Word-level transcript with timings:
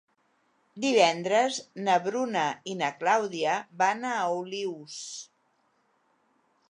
Divendres 0.85 1.59
na 1.87 1.97
Bruna 2.07 2.45
i 2.73 2.75
na 2.79 2.89
Clàudia 3.03 3.59
van 3.83 4.09
a 4.13 4.17
Olius. 4.41 4.97